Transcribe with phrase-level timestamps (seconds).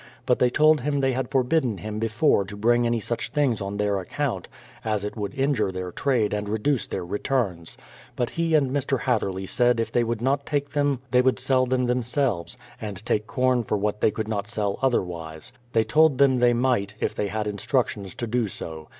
[0.25, 3.77] But they told him they had forbidden him before to bring any such things on
[3.77, 4.47] their account,
[4.83, 7.77] as it would injure their trade and reduce their returns.
[8.15, 9.01] But he and Mr.
[9.01, 13.27] Hatherley said if they would not take them they would sell them themselves, and take
[13.27, 15.53] corn for what they could not sell otherwise.
[15.71, 18.87] They told them they might, if they had instructions to do so.